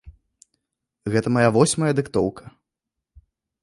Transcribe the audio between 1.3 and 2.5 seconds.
мая восьмая дыктоўка.